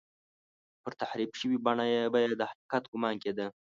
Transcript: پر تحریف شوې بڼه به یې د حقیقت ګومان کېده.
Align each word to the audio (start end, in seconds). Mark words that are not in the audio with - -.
پر 0.81 0.91
تحریف 1.01 1.31
شوې 1.39 1.57
بڼه 1.65 1.85
به 2.13 2.19
یې 2.23 2.31
د 2.39 2.41
حقیقت 2.51 2.83
ګومان 2.91 3.15
کېده. 3.23 3.47